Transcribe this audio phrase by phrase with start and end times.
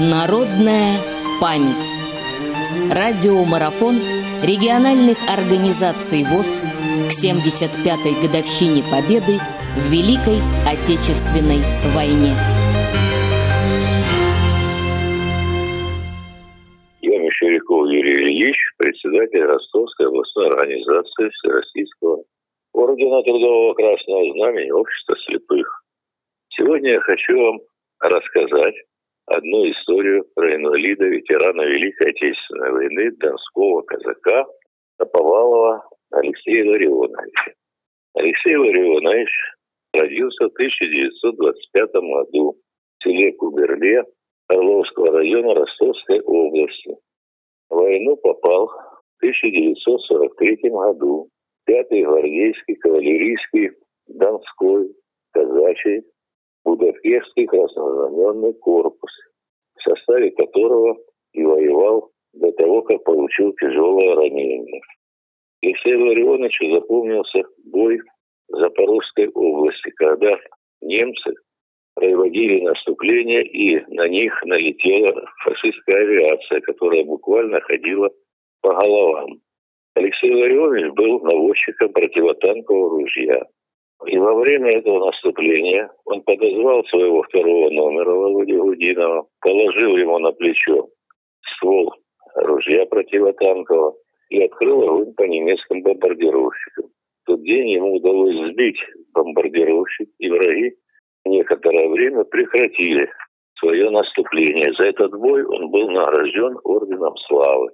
[0.00, 0.96] Народная
[1.38, 1.84] память.
[2.88, 4.00] Радиомарафон
[4.40, 6.64] региональных организаций ВОЗ
[7.10, 9.36] к 75-й годовщине Победы
[9.76, 11.60] в Великой Отечественной
[11.92, 12.32] войне.
[17.02, 22.24] Я Мещеряков Юрий Ильич, председатель Ростовской областной организации Всероссийского
[22.72, 25.84] Ордена Трудового Красного Знамени Общества Слепых.
[26.48, 27.60] Сегодня я хочу вам
[28.00, 28.74] рассказать
[29.32, 34.46] одну историю про инвалида, ветерана Великой Отечественной войны, донского казака
[34.98, 37.52] Наповалова Алексея Ларионовича.
[38.14, 39.30] Алексей Ларионович
[39.94, 42.56] родился в 1925 году
[42.98, 44.04] в селе Куберле
[44.48, 46.96] Орловского района Ростовской области.
[47.70, 51.30] В войну попал в 1943 году
[51.68, 53.70] 5-й гвардейский кавалерийский
[54.08, 54.94] Донской
[55.32, 56.02] казачий
[56.76, 59.10] Будапештский краснознаменный корпус,
[59.76, 60.96] в составе которого
[61.34, 64.80] и воевал до того, как получил тяжелое ранение.
[65.62, 67.98] Алексею Ларионовичу запомнился бой
[68.48, 70.34] в Запорожской области, когда
[70.80, 71.34] немцы
[71.94, 78.08] проводили наступление, и на них налетела фашистская авиация, которая буквально ходила
[78.62, 79.40] по головам.
[79.94, 83.44] Алексей Ларионович был наводчиком противотанкового ружья.
[84.06, 90.32] И во время этого наступления он подозвал своего второго номера Володя Гудинова, положил ему на
[90.32, 90.88] плечо
[91.54, 91.94] ствол
[92.34, 93.94] ружья противотанкового
[94.30, 96.86] и открыл огонь по немецким бомбардировщикам.
[97.22, 98.80] В тот день ему удалось сбить
[99.14, 100.74] бомбардировщик, и враги
[101.24, 103.08] некоторое время прекратили
[103.58, 104.72] свое наступление.
[104.74, 107.70] За этот бой он был награжден орденом славы.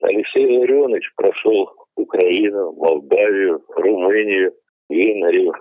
[0.00, 4.52] Алексей Ларионович прошел Украину, Молдавию, Румынию,
[4.94, 5.52] Венгрию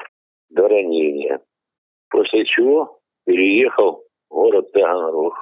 [0.50, 1.39] до ранения.
[2.09, 5.34] После чего переехал в город Таганрог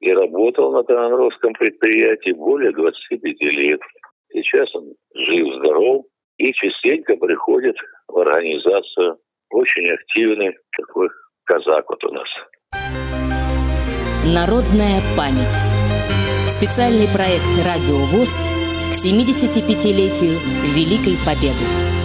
[0.00, 3.80] и работал на Таганрогском предприятии более 25 лет.
[4.32, 6.04] Сейчас он жив-здоров
[6.38, 7.76] и частенько приходит
[8.08, 9.18] в организацию.
[9.50, 11.08] Очень активный такой
[11.44, 12.28] казак вот у нас.
[14.24, 15.56] Народная память.
[16.46, 18.40] Специальный проект «Радио ВОЗ»
[18.90, 20.38] к 75-летию
[20.74, 22.01] Великой Победы.